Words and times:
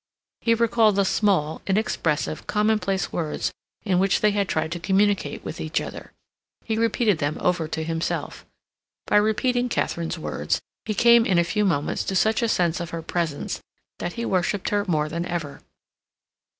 He 0.39 0.55
recalled 0.55 0.95
the 0.95 1.05
small, 1.05 1.61
inexpressive, 1.67 2.47
commonplace 2.47 3.13
words 3.13 3.51
in 3.83 3.99
which 3.99 4.21
they 4.21 4.31
had 4.31 4.49
tried 4.49 4.71
to 4.71 4.79
communicate 4.79 5.45
with 5.45 5.61
each 5.61 5.79
other; 5.79 6.11
he 6.65 6.75
repeated 6.75 7.19
them 7.19 7.37
over 7.39 7.67
to 7.67 7.83
himself. 7.83 8.43
By 9.05 9.17
repeating 9.17 9.69
Katharine's 9.69 10.17
words, 10.17 10.59
he 10.85 10.95
came 10.95 11.23
in 11.23 11.37
a 11.37 11.43
few 11.43 11.65
moments 11.65 12.03
to 12.05 12.15
such 12.15 12.41
a 12.41 12.49
sense 12.49 12.79
of 12.79 12.89
her 12.89 13.03
presence 13.03 13.61
that 13.99 14.13
he 14.13 14.25
worshipped 14.25 14.69
her 14.69 14.85
more 14.87 15.07
than 15.07 15.23
ever. 15.27 15.61